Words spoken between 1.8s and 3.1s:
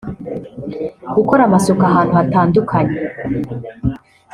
ahantu hatandukanye